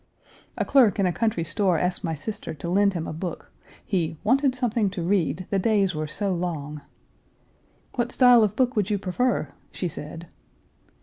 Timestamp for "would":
8.75-8.89